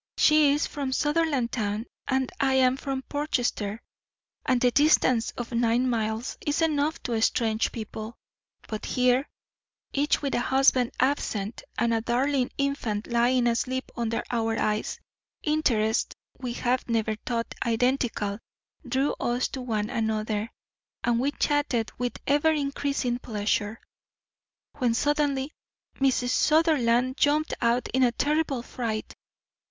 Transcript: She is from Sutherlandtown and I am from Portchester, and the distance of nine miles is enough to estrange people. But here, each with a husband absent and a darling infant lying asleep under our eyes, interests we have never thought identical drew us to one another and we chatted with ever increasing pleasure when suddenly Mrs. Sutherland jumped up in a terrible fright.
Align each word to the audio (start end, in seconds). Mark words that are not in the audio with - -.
She 0.17 0.51
is 0.53 0.65
from 0.65 0.91
Sutherlandtown 0.93 1.85
and 2.07 2.31
I 2.39 2.55
am 2.55 2.75
from 2.75 3.03
Portchester, 3.03 3.83
and 4.43 4.59
the 4.59 4.71
distance 4.71 5.29
of 5.37 5.51
nine 5.51 5.87
miles 5.87 6.39
is 6.43 6.59
enough 6.63 7.03
to 7.03 7.13
estrange 7.13 7.71
people. 7.71 8.17
But 8.67 8.85
here, 8.87 9.29
each 9.93 10.23
with 10.23 10.33
a 10.33 10.39
husband 10.39 10.93
absent 10.99 11.61
and 11.77 11.93
a 11.93 12.01
darling 12.01 12.49
infant 12.57 13.11
lying 13.13 13.45
asleep 13.45 13.91
under 13.95 14.23
our 14.31 14.57
eyes, 14.57 14.99
interests 15.43 16.15
we 16.35 16.53
have 16.53 16.89
never 16.89 17.15
thought 17.17 17.53
identical 17.63 18.39
drew 18.83 19.13
us 19.19 19.49
to 19.49 19.61
one 19.61 19.91
another 19.91 20.51
and 21.03 21.19
we 21.19 21.29
chatted 21.33 21.91
with 21.99 22.13
ever 22.25 22.49
increasing 22.51 23.19
pleasure 23.19 23.79
when 24.79 24.95
suddenly 24.95 25.53
Mrs. 25.99 26.29
Sutherland 26.31 27.17
jumped 27.17 27.53
up 27.61 27.87
in 27.93 28.01
a 28.01 28.11
terrible 28.11 28.63
fright. 28.63 29.13